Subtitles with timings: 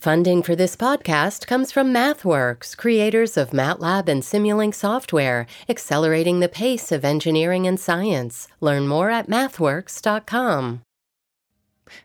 [0.00, 6.48] Funding for this podcast comes from MathWorks, creators of MATLAB and Simulink software, accelerating the
[6.48, 8.48] pace of engineering and science.
[8.62, 10.80] Learn more at mathworks.com.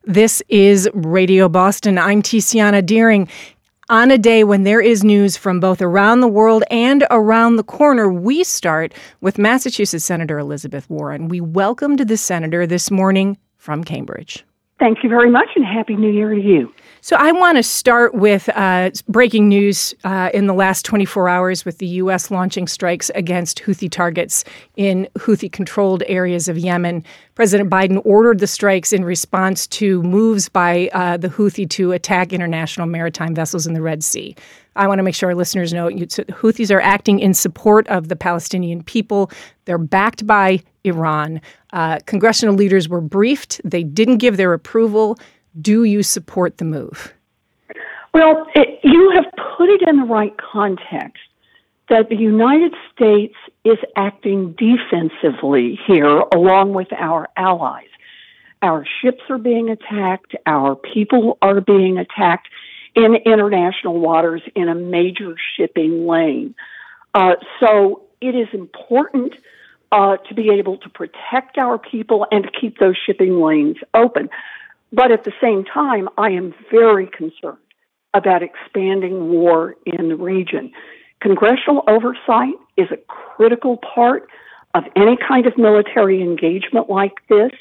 [0.03, 1.97] This is Radio Boston.
[1.97, 3.29] I'm Tiziana Dearing.
[3.87, 7.63] On a day when there is news from both around the world and around the
[7.63, 11.29] corner, we start with Massachusetts Senator Elizabeth Warren.
[11.29, 14.43] We welcomed the senator this morning from Cambridge.
[14.79, 16.73] Thank you very much, and Happy New Year to you.
[17.05, 21.63] So, I want to start with uh, breaking news uh, in the last 24 hours
[21.63, 22.31] with the U.S.
[22.31, 24.43] launching strikes against Houthi targets
[24.75, 27.03] in Houthi controlled areas of Yemen.
[27.35, 32.33] President Biden ordered the strikes in response to moves by uh, the Houthi to attack
[32.33, 34.35] international maritime vessels in the Red Sea.
[34.75, 38.15] I want to make sure our listeners know Houthis are acting in support of the
[38.15, 39.29] Palestinian people.
[39.65, 41.39] They're backed by Iran.
[41.71, 43.61] Uh, congressional leaders were briefed.
[43.63, 45.19] They didn't give their approval.
[45.59, 47.13] Do you support the move?
[48.13, 49.25] Well, it, you have
[49.57, 51.21] put it in the right context
[51.89, 57.87] that the United States is acting defensively here along with our allies.
[58.61, 62.47] Our ships are being attacked, our people are being attacked
[62.95, 66.55] in international waters in a major shipping lane.
[67.13, 69.33] Uh, so it is important
[69.91, 74.29] uh, to be able to protect our people and to keep those shipping lanes open.
[74.95, 77.57] But at the same time, I am very concerned
[78.13, 80.71] about expanding war in the region.
[81.19, 84.29] Congressional oversight is a critical part
[84.73, 87.51] of any kind of military engagement like this.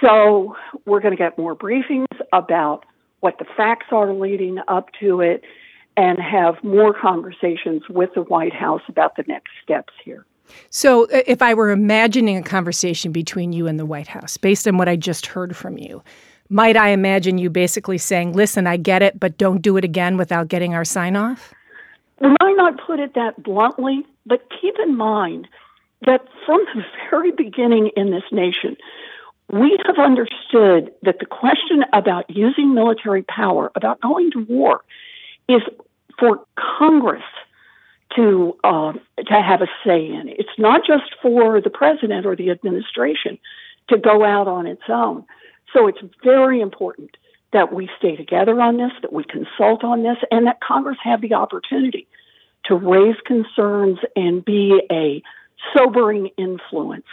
[0.00, 2.84] So we're going to get more briefings about
[3.20, 5.44] what the facts are leading up to it
[5.96, 10.24] and have more conversations with the White House about the next steps here.
[10.70, 14.66] So, uh, if I were imagining a conversation between you and the White House, based
[14.66, 16.02] on what I just heard from you,
[16.48, 20.16] might I imagine you basically saying, listen, I get it, but don't do it again
[20.16, 21.52] without getting our sign off?
[22.20, 25.48] We might not put it that bluntly, but keep in mind
[26.06, 28.76] that from the very beginning in this nation,
[29.50, 34.82] we have understood that the question about using military power, about going to war,
[35.48, 35.62] is
[36.18, 37.22] for Congress
[38.16, 40.28] to uh, to have a say in.
[40.28, 43.38] It's not just for the president or the administration
[43.88, 45.24] to go out on its own.
[45.72, 47.16] So it's very important
[47.52, 51.20] that we stay together on this, that we consult on this, and that Congress have
[51.20, 52.06] the opportunity
[52.64, 55.22] to raise concerns and be a
[55.74, 57.06] sobering influence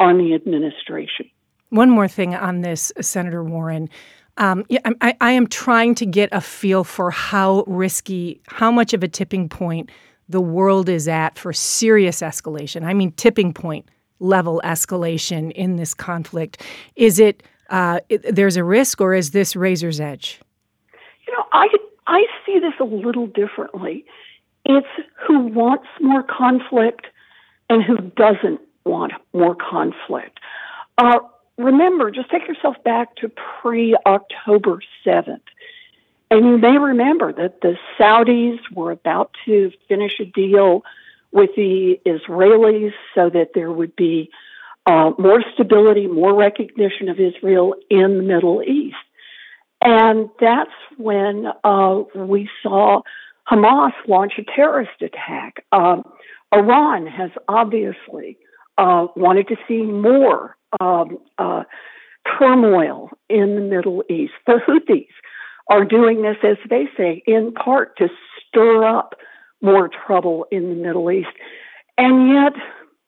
[0.00, 1.30] on the administration.
[1.70, 3.88] One more thing on this, Senator Warren.
[4.36, 8.92] Um, yeah, I, I am trying to get a feel for how risky, how much
[8.92, 9.90] of a tipping point
[10.28, 12.84] the world is at for serious escalation.
[12.84, 13.88] I mean, tipping point
[14.20, 16.62] level escalation in this conflict.
[16.96, 17.42] Is it,
[17.74, 20.40] uh, it there's a risk, or is this razor's edge?
[21.26, 21.66] You know, I
[22.06, 24.04] I see this a little differently.
[24.64, 24.86] It's
[25.26, 27.06] who wants more conflict
[27.68, 30.38] and who doesn't want more conflict.
[30.98, 31.18] Uh,
[31.58, 33.28] remember, just take yourself back to
[33.60, 35.40] pre October 7th.
[36.30, 40.84] And you may remember that the Saudis were about to finish a deal
[41.32, 44.30] with the Israelis so that there would be
[44.86, 48.96] uh, more stability, more recognition of Israel in the Middle East.
[49.80, 53.02] And that's when uh, we saw
[53.50, 55.64] Hamas launch a terrorist attack.
[55.72, 56.04] Um,
[56.52, 58.38] Iran has obviously
[58.78, 61.64] uh, wanted to see more um, uh,
[62.38, 64.32] turmoil in the Middle East.
[64.46, 65.08] The Houthis
[65.68, 68.08] are doing this, as they say, in part to
[68.48, 69.14] stir up
[69.60, 71.28] more trouble in the Middle East.
[71.96, 72.52] And yet,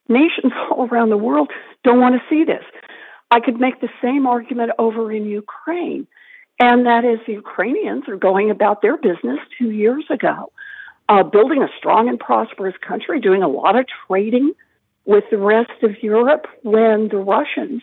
[0.09, 1.51] nations all around the world
[1.85, 2.65] don't want to see this.
[3.31, 6.07] I could make the same argument over in Ukraine,
[6.61, 10.53] and that is the Ukrainians are going about their business two years ago,
[11.09, 14.53] uh, building a strong and prosperous country, doing a lot of trading
[15.05, 17.83] with the rest of Europe when the Russians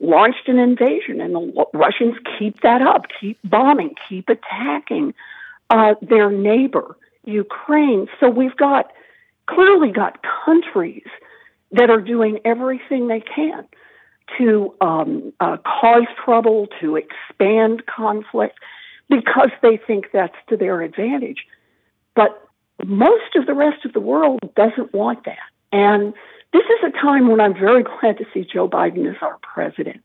[0.00, 5.14] launched an invasion, and the Russians keep that up, keep bombing, keep attacking
[5.70, 8.08] uh, their neighbor, Ukraine.
[8.20, 8.92] So we've got
[9.46, 11.06] clearly got countries
[11.74, 13.66] that are doing everything they can
[14.38, 18.58] to um, uh, cause trouble, to expand conflict,
[19.08, 21.44] because they think that's to their advantage.
[22.14, 22.48] But
[22.84, 25.38] most of the rest of the world doesn't want that.
[25.72, 26.14] And
[26.52, 30.02] this is a time when I'm very glad to see Joe Biden as our president.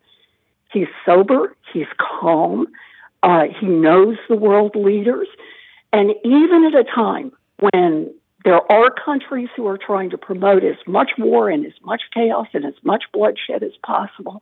[0.72, 2.68] He's sober, he's calm,
[3.24, 5.28] uh, he knows the world leaders,
[5.94, 8.14] and even at a time when
[8.46, 12.48] there are countries who are trying to promote as much war and as much chaos
[12.54, 14.42] and as much bloodshed as possible,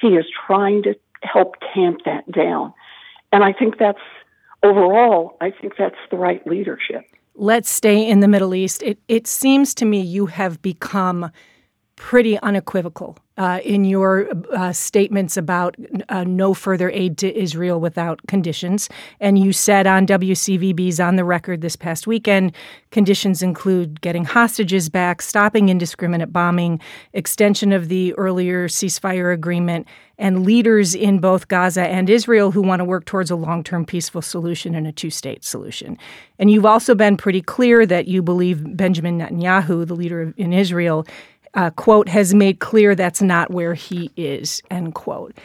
[0.00, 2.72] he is trying to help tamp that down.
[3.32, 3.98] And I think that's
[4.62, 7.04] overall, I think that's the right leadership.
[7.34, 8.82] Let's stay in the Middle East.
[8.82, 11.30] It, it seems to me you have become
[11.98, 15.76] pretty unequivocal uh, in your uh, statements about
[16.08, 18.88] uh, no further aid to Israel without conditions.
[19.20, 22.52] And you said on WCVB's On the Record this past weekend
[22.90, 26.80] conditions include getting hostages back, stopping indiscriminate bombing,
[27.12, 29.86] extension of the earlier ceasefire agreement,
[30.18, 33.84] and leaders in both Gaza and Israel who want to work towards a long term
[33.84, 35.96] peaceful solution and a two state solution.
[36.40, 41.06] And you've also been pretty clear that you believe Benjamin Netanyahu, the leader in Israel,
[41.54, 45.36] uh, quote, has made clear that's not where he is, end quote.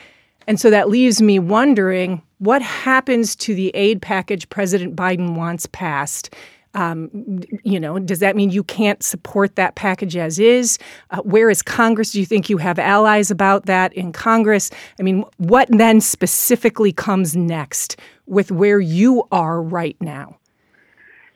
[0.48, 5.66] And so that leaves me wondering what happens to the aid package President Biden wants
[5.68, 6.34] passed.
[6.76, 10.80] Um, you know, does that mean you can't support that package as is?
[11.12, 12.12] Uh, where is Congress?
[12.12, 14.72] Do you think you have allies about that in Congress?
[15.00, 20.38] I mean, what then specifically comes next with where you are right now?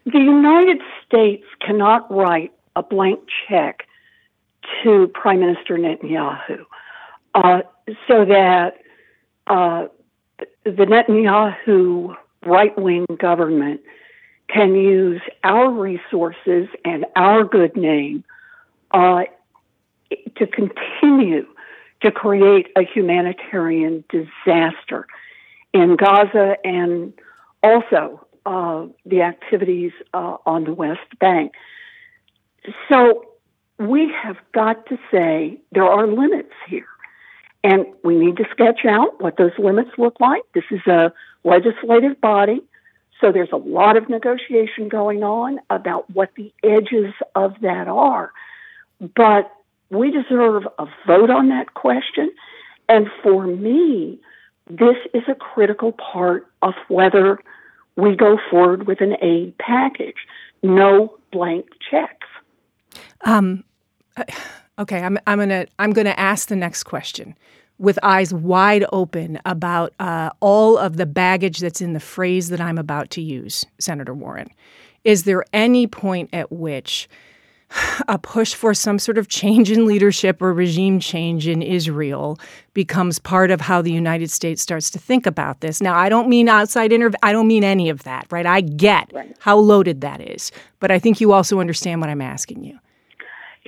[0.06, 3.87] The United States cannot write a blank check
[4.84, 6.66] to Prime Minister Netanyahu
[7.36, 7.62] uh,
[8.08, 8.74] so that
[9.48, 9.88] uh,
[10.64, 12.16] the Netanyahu
[12.46, 13.82] right wing government
[14.50, 18.24] can use our resources and our good name
[18.92, 19.24] uh,
[20.38, 21.46] to continue
[22.02, 25.08] to create a humanitarian disaster
[25.74, 27.14] in Gaza and
[27.62, 31.52] also uh, the activities uh, on the West Bank.
[32.90, 33.26] So
[33.80, 36.88] we have got to say there are limits here.
[37.64, 40.44] And we need to sketch out what those limits look like.
[40.54, 41.12] This is a
[41.44, 42.62] legislative body,
[43.20, 48.32] so there's a lot of negotiation going on about what the edges of that are.
[49.16, 49.52] But
[49.90, 52.32] we deserve a vote on that question.
[52.88, 54.20] And for me,
[54.70, 57.40] this is a critical part of whether
[57.96, 60.18] we go forward with an aid package.
[60.62, 62.28] No blank checks.
[63.22, 63.64] Um,
[64.80, 67.36] okay, I'm I'm gonna I'm gonna ask the next question
[67.80, 72.60] with eyes wide open about uh, all of the baggage that's in the phrase that
[72.60, 74.50] I'm about to use, Senator Warren.
[75.04, 77.08] Is there any point at which
[78.08, 82.40] a push for some sort of change in leadership or regime change in Israel
[82.74, 85.82] becomes part of how the United States starts to think about this.
[85.82, 87.20] Now, I don't mean outside intervention.
[87.24, 88.46] I don't mean any of that, right?
[88.46, 89.36] I get right.
[89.40, 92.80] how loaded that is, but I think you also understand what I'm asking you.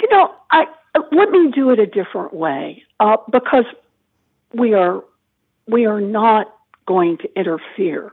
[0.01, 0.66] You know, I
[1.12, 3.66] let me do it a different way uh, because
[4.54, 5.04] we are
[5.68, 6.54] we are not
[6.86, 8.12] going to interfere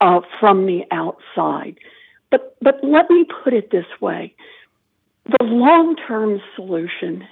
[0.00, 1.78] uh, from the outside.
[2.30, 4.34] But but let me put it this way:
[5.26, 7.26] the long term solution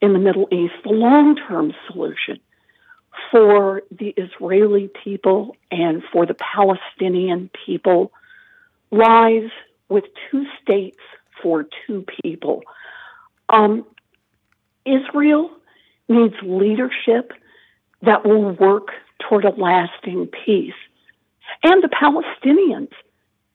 [0.00, 2.40] in the Middle East, the long term solution
[3.30, 8.12] for the Israeli people and for the Palestinian people
[8.90, 9.50] lies
[9.88, 10.98] with two states
[11.42, 12.62] for two people.
[13.48, 13.84] Um,
[14.84, 15.50] Israel
[16.08, 17.32] needs leadership
[18.02, 18.88] that will work
[19.28, 20.74] toward a lasting peace.
[21.62, 22.92] And the Palestinians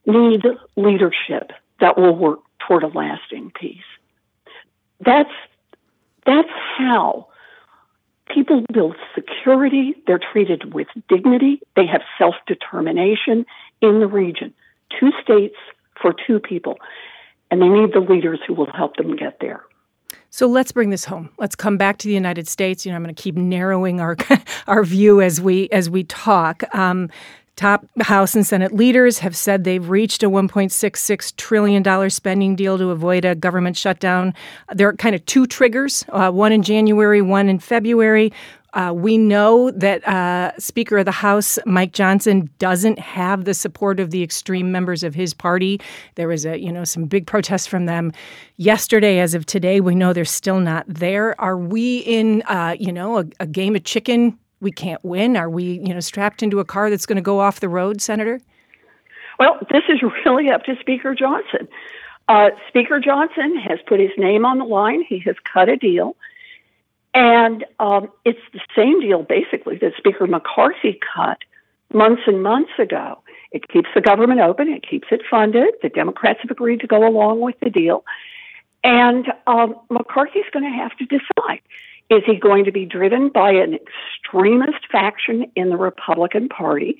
[0.05, 0.43] need
[0.75, 3.77] leadership that will work toward a lasting peace.
[4.99, 5.31] That's,
[6.25, 7.27] that's how
[8.33, 9.95] people build security.
[10.07, 11.61] They're treated with dignity.
[11.75, 13.45] They have self determination
[13.81, 14.53] in the region.
[14.99, 15.55] Two states
[16.01, 16.77] for two people.
[17.49, 19.63] And they need the leaders who will help them get there.
[20.33, 21.29] So let's bring this home.
[21.37, 22.85] Let's come back to the United States.
[22.85, 24.15] You know, I'm going to keep narrowing our
[24.67, 26.63] our view as we as we talk.
[26.73, 27.09] Um,
[27.57, 32.89] Top House and Senate leaders have said they've reached a $1.66 trillion spending deal to
[32.89, 34.33] avoid a government shutdown.
[34.73, 38.31] There are kind of two triggers uh, one in January, one in February.
[38.73, 43.99] Uh, we know that uh, Speaker of the House Mike Johnson doesn't have the support
[43.99, 45.81] of the extreme members of his party.
[46.15, 48.13] There was a you know some big protests from them
[48.57, 49.19] yesterday.
[49.19, 51.39] As of today, we know they're still not there.
[51.39, 54.37] Are we in uh, you know a, a game of chicken?
[54.61, 55.35] We can't win.
[55.35, 58.01] Are we you know strapped into a car that's going to go off the road,
[58.01, 58.39] Senator?
[59.37, 61.67] Well, this is really up to Speaker Johnson.
[62.29, 65.03] Uh, Speaker Johnson has put his name on the line.
[65.03, 66.15] He has cut a deal.
[67.13, 71.39] And um, it's the same deal, basically, that Speaker McCarthy cut
[71.93, 73.21] months and months ago.
[73.51, 75.73] It keeps the government open, it keeps it funded.
[75.81, 78.05] The Democrats have agreed to go along with the deal.
[78.83, 81.61] And um, McCarthy's going to have to decide
[82.09, 86.97] is he going to be driven by an extremist faction in the Republican Party,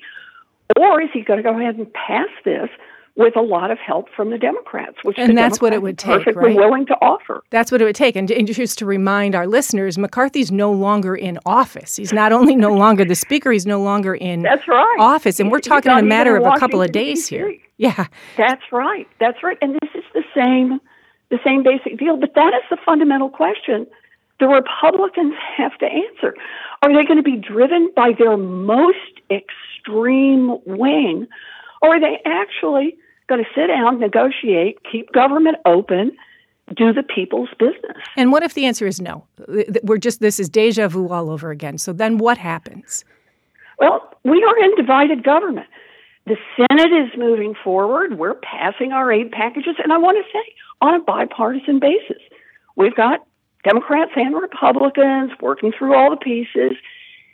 [0.78, 2.70] or is he going to go ahead and pass this
[3.14, 6.24] with a lot of help from the Democrats, which and that's what it would take,
[6.24, 6.56] perfectly right?
[6.56, 7.42] willing to offer.
[7.50, 8.16] That's what it would take.
[8.16, 11.96] And, and just to remind our listeners, McCarthy's no longer in office.
[11.96, 14.96] He's not only no longer the speaker, he's no longer in that's right.
[14.98, 15.40] office.
[15.40, 17.54] And we're talking in a matter of a couple of days here.
[17.76, 19.08] Yeah, that's right.
[19.20, 19.58] That's right.
[19.60, 20.80] And this is the same,
[21.30, 22.16] the same basic deal.
[22.16, 23.86] But that is the fundamental question
[24.40, 26.34] the Republicans have to answer.
[26.82, 31.28] Are they going to be driven by their most extreme wing,
[31.80, 32.96] or are they actually
[33.32, 36.12] going to sit down, negotiate, keep government open,
[36.76, 37.96] do the people's business?
[38.16, 39.24] And what if the answer is no?
[39.82, 41.78] We're just this is deja vu all over again.
[41.78, 43.04] So then what happens?
[43.78, 45.66] Well, we are in divided government.
[46.26, 48.18] The Senate is moving forward.
[48.18, 52.22] We're passing our aid packages, and I want to say on a bipartisan basis.
[52.76, 53.26] We've got
[53.64, 56.76] Democrats and Republicans working through all the pieces.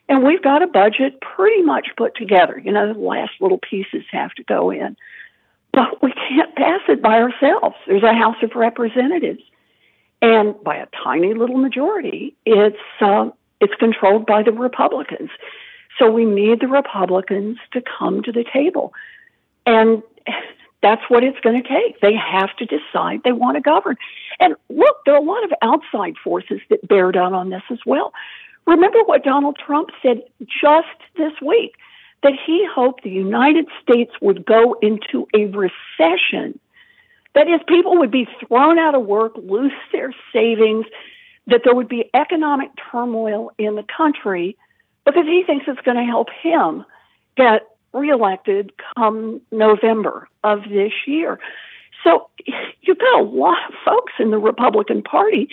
[0.09, 2.61] And we've got a budget pretty much put together.
[2.65, 4.97] You know, the last little pieces have to go in.
[5.79, 7.77] But we can't pass it by ourselves.
[7.87, 9.43] There's a House of Representatives.
[10.21, 13.29] And by a tiny little majority, it's, uh,
[13.61, 15.31] it's controlled by the Republicans.
[15.97, 18.93] So we need the Republicans to come to the table.
[19.67, 20.03] And
[20.83, 22.01] that's what it's going to take.
[22.01, 23.99] They have to decide they want to govern.
[24.41, 27.79] And look, there are a lot of outside forces that bear down on this as
[27.87, 28.13] well.
[28.67, 30.23] Remember what Donald Trump said
[30.61, 31.75] just this week
[32.23, 36.59] that he hoped the United States would go into a recession.
[37.35, 40.87] That is, people would be thrown out of work, lose their savings,
[41.47, 44.57] that there would be economic turmoil in the country
[45.05, 46.85] because he thinks it's going to help him
[47.37, 51.39] get reelected come November of this year.
[52.05, 52.29] So
[52.83, 55.49] you've got a lot of folks in the Republican Party,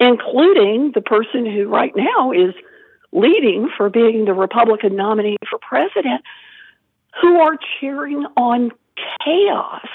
[0.00, 2.54] including the person who right now is
[3.16, 6.22] leading for being the Republican nominee for president,
[7.20, 8.70] who are cheering on
[9.24, 9.86] chaos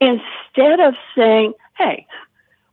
[0.00, 2.06] instead of saying, hey,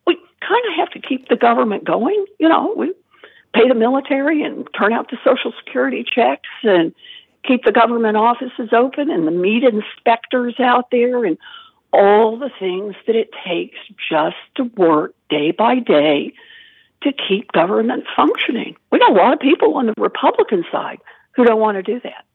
[0.05, 2.25] we kind of have to keep the government going.
[2.39, 2.93] You know, we
[3.53, 6.93] pay the military and turn out the Social Security checks and
[7.43, 11.37] keep the government offices open and the meat inspectors out there and
[11.91, 13.77] all the things that it takes
[14.09, 16.33] just to work day by day
[17.03, 18.75] to keep government functioning.
[18.91, 20.99] We got a lot of people on the Republican side
[21.35, 22.25] who don't want to do that.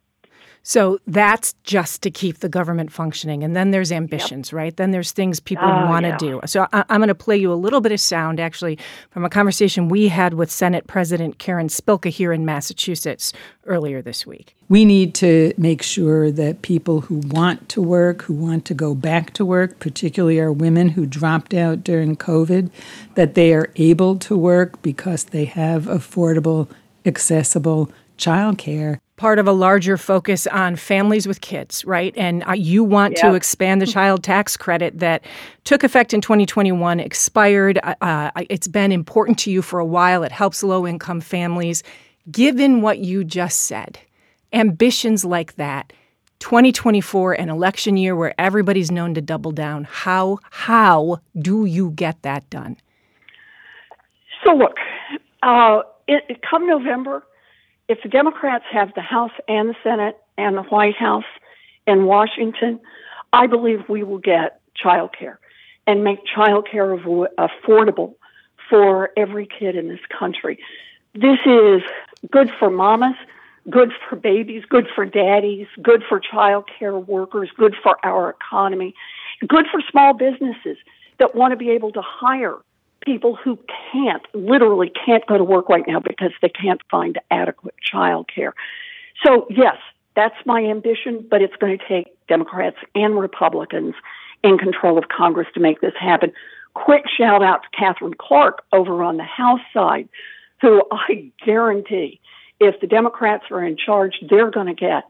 [0.69, 3.45] So that's just to keep the government functioning.
[3.45, 4.57] And then there's ambitions, yep.
[4.57, 4.77] right?
[4.77, 6.17] Then there's things people uh, want to yeah.
[6.17, 6.41] do.
[6.45, 8.77] So I, am going to play you a little bit of sound, actually,
[9.11, 13.33] from a conversation we had with Senate President Karen Spilka here in Massachusetts
[13.67, 14.57] earlier this week.
[14.69, 18.93] We need to make sure that people who want to work, who want to go
[18.93, 22.71] back to work, particularly our women who dropped out during COVID,
[23.15, 26.69] that they are able to work because they have affordable,
[27.05, 32.15] accessible childcare part of a larger focus on families with kids, right?
[32.17, 35.25] And uh, you want to expand the child tax credit that
[35.65, 37.79] took effect in 2021, expired.
[37.83, 40.23] Uh, uh, it's been important to you for a while.
[40.23, 41.83] It helps low income families.
[42.31, 43.99] Given what you just said,
[44.53, 45.93] ambitions like that,
[46.41, 52.21] 2024, an election year where everybody's known to double down, how how do you get
[52.23, 52.77] that done?
[54.45, 54.77] So look,
[55.43, 57.25] uh, it, come November
[57.89, 61.25] if the Democrats have the House and the Senate and the White House
[61.87, 62.81] in Washington,
[63.33, 65.39] I believe we will get child care
[65.87, 68.15] and make child care affordable
[68.69, 70.59] for every kid in this country.
[71.15, 71.83] This is
[72.31, 73.15] good for mamas,
[73.71, 78.95] good for babies, good for daddies, good for child care workers, good for our economy,
[79.47, 80.77] good for small businesses
[81.19, 82.57] that want to be able to hire
[83.07, 83.59] people who
[83.93, 88.53] can't, literally can't go to work right now because they can't find adequate child care.
[89.25, 89.77] So, yes,
[90.15, 93.95] that's my ambition, but it's going to take Democrats and Republicans
[94.43, 96.33] in control of Congress to make this happen.
[96.75, 100.09] Quick shout out to Katherine Clark over on the House side,
[100.61, 102.21] who I guarantee
[102.61, 105.05] if the Democrats are in charge, they're going to get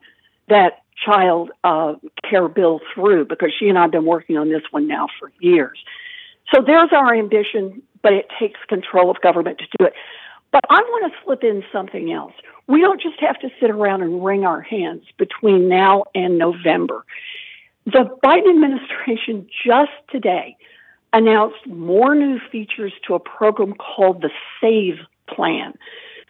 [0.49, 1.95] that child uh,
[2.29, 5.33] care bill through because she and I have been working on this one now for
[5.41, 5.79] years.
[6.55, 9.95] So there's our ambition, but it takes control of government to do it.
[10.53, 12.33] But I want to slip in something else.
[12.69, 17.05] We don't just have to sit around and wring our hands between now and November.
[17.85, 20.57] The Biden administration just today
[21.13, 24.99] announced more new features to a program called the SAVE
[25.29, 25.75] Plan.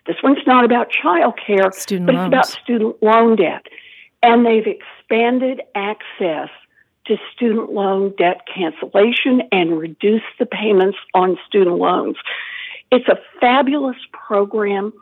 [0.06, 2.26] This one's not about child care, student but loans.
[2.26, 3.66] it's about student loan debt.
[4.22, 6.50] And they've expanded access
[7.08, 12.16] to student loan debt cancellation and reduce the payments on student loans.
[12.90, 14.92] It's a fabulous program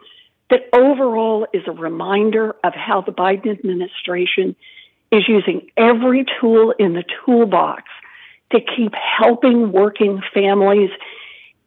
[0.50, 4.54] that overall is a reminder of how the Biden administration
[5.11, 7.84] is using every tool in the toolbox
[8.52, 10.90] to keep helping working families,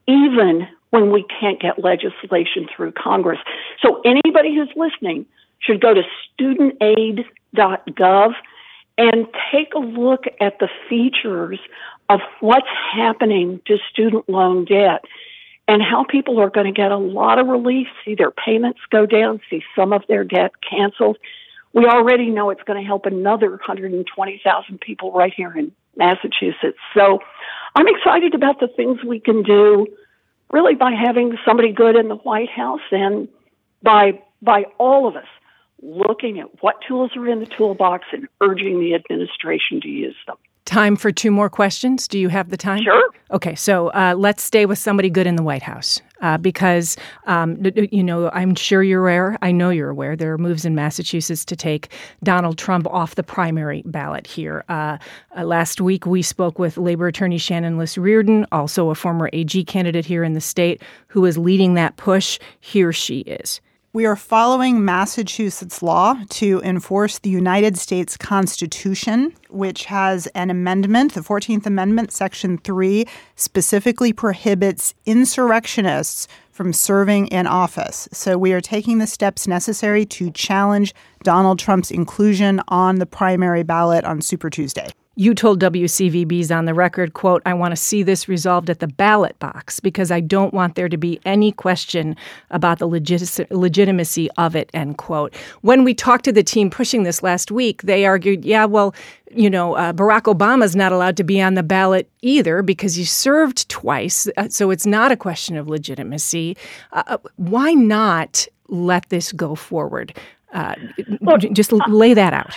[0.07, 3.39] even when we can't get legislation through Congress.
[3.81, 5.25] So anybody who's listening
[5.59, 6.03] should go to
[6.39, 7.25] studentaid.gov
[8.97, 11.59] and take a look at the features
[12.09, 15.05] of what's happening to student loan debt
[15.67, 19.05] and how people are going to get a lot of relief, see their payments go
[19.05, 21.17] down, see some of their debt canceled.
[21.73, 26.77] We already know it's going to help another 120,000 people right here in Massachusetts.
[26.95, 27.19] So
[27.75, 29.87] I'm excited about the things we can do
[30.51, 33.27] really by having somebody good in the White House and
[33.83, 35.27] by by all of us
[35.81, 40.37] looking at what tools are in the toolbox and urging the administration to use them.
[40.67, 42.09] Time for two more questions.
[42.09, 42.83] Do you have the time?
[42.83, 43.09] Sure.
[43.31, 47.57] Okay, so uh, let's stay with somebody good in the White House uh, because, um,
[47.75, 51.45] you know, I'm sure you're aware, I know you're aware, there are moves in Massachusetts
[51.45, 54.65] to take Donald Trump off the primary ballot here.
[54.67, 54.97] Uh,
[55.37, 59.63] uh last week, we spoke with Labor attorney Shannon Liss Riordan, also a former AG
[59.65, 62.39] candidate here in the state, who is leading that push.
[62.59, 63.61] Here she is.
[63.97, 71.15] We are following Massachusetts law to enforce the United States Constitution, which has an amendment.
[71.15, 78.07] The 14th Amendment, Section 3, specifically prohibits insurrectionists from serving in office.
[78.11, 83.63] So we are taking the steps necessary to challenge Donald Trump's inclusion on the primary
[83.63, 84.89] ballot on Super Tuesday.
[85.19, 88.87] You told WCVB's on the record, quote, I want to see this resolved at the
[88.87, 92.15] ballot box because I don't want there to be any question
[92.51, 95.33] about the legit- legitimacy of it, end quote.
[95.61, 98.93] When we talked to the team pushing this last week, they argued, yeah, well,
[99.31, 103.03] you know, uh, Barack Obama's not allowed to be on the ballot either because he
[103.03, 104.29] served twice.
[104.37, 106.55] Uh, so it's not a question of legitimacy.
[106.91, 110.15] Uh, uh why not let this go forward?
[110.53, 110.75] Uh,
[111.21, 112.55] Look, just lay that out.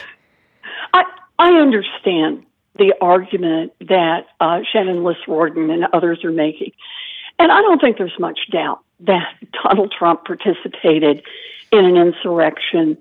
[0.93, 1.05] I,
[1.39, 2.45] I understand
[2.77, 6.73] the argument that uh, Shannon Liss Riordan and others are making.
[7.39, 9.35] And I don't think there's much doubt that
[9.65, 11.23] Donald Trump participated
[11.73, 12.99] in an insurrection,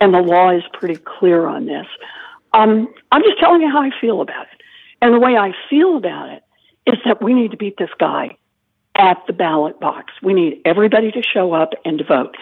[0.00, 1.86] and the law is pretty clear on this.
[2.52, 4.62] Um, I'm just telling you how I feel about it.
[5.00, 6.44] And the way I feel about it
[6.86, 8.36] is that we need to beat this guy
[8.94, 10.12] at the ballot box.
[10.22, 12.36] We need everybody to show up and to vote.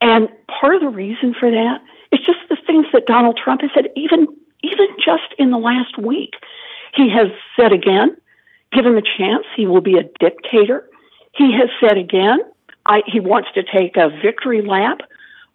[0.00, 3.70] And part of the reason for that is just the things that Donald Trump has
[3.74, 4.26] said, even
[4.62, 6.34] even just in the last week.
[6.94, 8.16] He has said again,
[8.72, 10.88] given the chance, he will be a dictator.
[11.34, 12.40] He has said again,
[12.84, 15.00] I, he wants to take a victory lap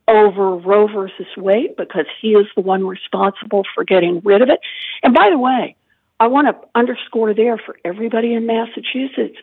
[0.08, 4.60] over Roe versus Wade because he is the one responsible for getting rid of it.
[5.04, 5.76] And by the way,
[6.20, 9.38] I want to underscore there for everybody in Massachusetts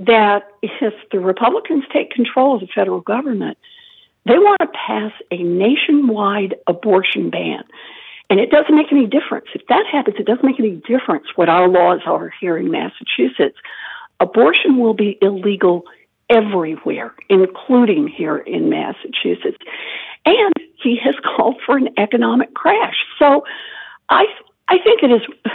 [0.00, 3.56] that if the Republicans take control of the federal government,
[4.26, 7.64] they want to pass a nationwide abortion ban.
[8.32, 9.48] And it doesn't make any difference.
[9.54, 13.58] If that happens, it doesn't make any difference what our laws are here in Massachusetts.
[14.20, 15.82] Abortion will be illegal
[16.30, 19.58] everywhere, including here in Massachusetts.
[20.24, 22.94] And he has called for an economic crash.
[23.18, 23.44] So
[24.08, 24.24] I
[24.66, 25.52] I think it is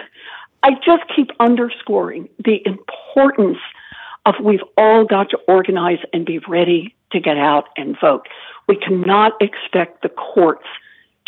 [0.62, 3.58] I just keep underscoring the importance
[4.28, 8.28] of we've all got to organize and be ready to get out and vote.
[8.68, 10.68] We cannot expect the courts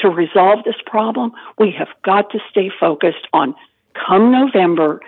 [0.01, 3.55] to resolve this problem, we have got to stay focused on
[3.93, 5.01] come November,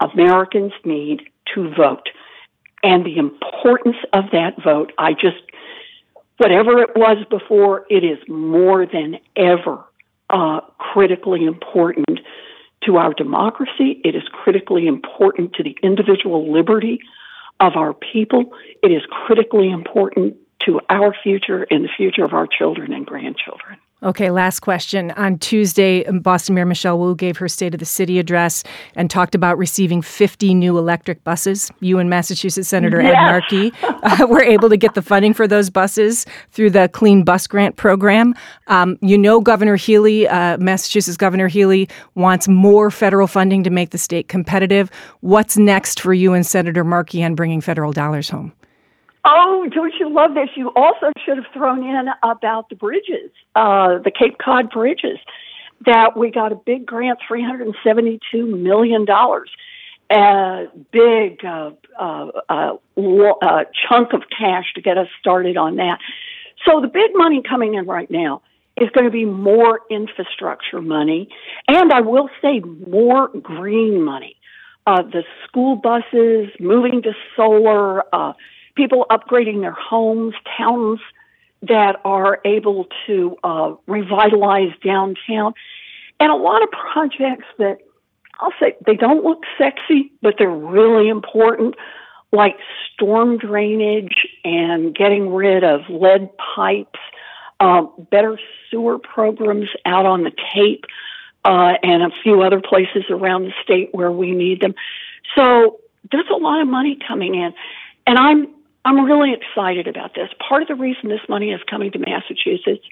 [0.00, 1.22] Americans need
[1.54, 2.08] to vote.
[2.82, 5.42] And the importance of that vote, I just,
[6.38, 9.84] whatever it was before, it is more than ever
[10.30, 12.20] uh, critically important
[12.84, 14.00] to our democracy.
[14.04, 17.00] It is critically important to the individual liberty
[17.58, 18.54] of our people.
[18.82, 23.78] It is critically important to our future and the future of our children and grandchildren.
[24.02, 25.10] Okay, last question.
[25.12, 29.34] On Tuesday, Boston Mayor Michelle Wu gave her State of the City address and talked
[29.34, 31.70] about receiving 50 new electric buses.
[31.80, 33.14] You and Massachusetts Senator yes.
[33.14, 37.24] Ed Markey uh, were able to get the funding for those buses through the Clean
[37.24, 38.34] Bus Grant program.
[38.68, 43.90] Um, you know, Governor Healey, uh, Massachusetts Governor Healey, wants more federal funding to make
[43.90, 44.90] the state competitive.
[45.20, 48.54] What's next for you and Senator Markey on bringing federal dollars home?
[49.24, 50.48] Oh, don't you love this?
[50.56, 55.18] You also should have thrown in about the bridges, uh, the Cape Cod bridges,
[55.84, 59.06] that we got a big grant, $372 million.
[60.12, 65.98] A big uh, uh, uh, uh, chunk of cash to get us started on that.
[66.66, 68.42] So the big money coming in right now
[68.76, 71.28] is going to be more infrastructure money,
[71.68, 74.36] and I will say more green money.
[74.86, 78.32] Uh, the school buses, moving to solar, uh,
[78.80, 81.00] people upgrading their homes, towns
[81.62, 85.52] that are able to uh, revitalize downtown.
[86.18, 87.78] and a lot of projects that
[88.40, 91.74] I'll say they don't look sexy, but they're really important,
[92.32, 92.56] like
[92.94, 96.98] storm drainage and getting rid of lead pipes,
[97.60, 98.38] uh, better
[98.70, 100.86] sewer programs out on the Cape,
[101.44, 104.74] uh, and a few other places around the state where we need them.
[105.36, 107.52] So there's a lot of money coming in,
[108.06, 108.48] and I'm
[108.84, 110.28] I'm really excited about this.
[110.46, 112.84] Part of the reason this money is coming to Massachusetts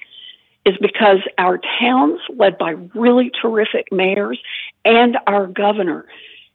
[0.67, 4.39] is because our towns, led by really terrific mayors,
[4.85, 6.05] and our governor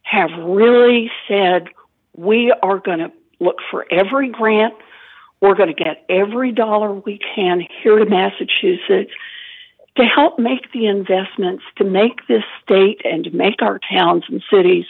[0.03, 1.67] have really said
[2.15, 4.75] we are going to look for every grant.
[5.41, 9.11] We're going to get every dollar we can here to Massachusetts
[9.97, 14.43] to help make the investments to make this state and to make our towns and
[14.51, 14.85] cities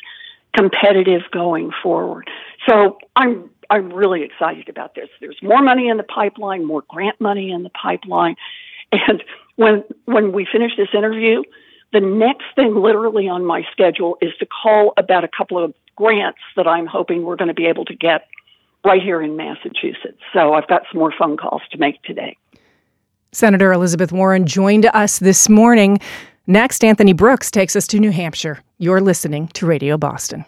[0.55, 2.29] competitive going forward.
[2.67, 5.09] So I'm I'm really excited about this.
[5.19, 8.35] There's more money in the pipeline, more grant money in the pipeline.
[8.91, 9.23] And
[9.55, 11.41] when when we finish this interview,
[11.91, 16.37] the next thing literally on my schedule is to call about a couple of grants
[16.55, 18.27] that I'm hoping we're going to be able to get
[18.85, 20.21] right here in Massachusetts.
[20.33, 22.37] So I've got some more phone calls to make today.
[23.31, 25.97] Senator Elizabeth Warren joined us this morning.
[26.45, 28.59] Next, Anthony Brooks takes us to New Hampshire.
[28.77, 30.45] You're listening to Radio Boston.